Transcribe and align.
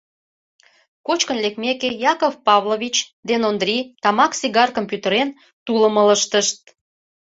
Кочкын 1.05 1.37
лекмеке, 1.43 1.89
Яков 2.13 2.33
Павлович 2.47 2.95
ден 3.29 3.41
Ондрий, 3.49 3.81
тамак 4.03 4.31
сигаркым 4.39 4.85
пӱтырен, 4.91 5.29
тулым 5.65 5.95
ылыжтышт. 6.01 6.59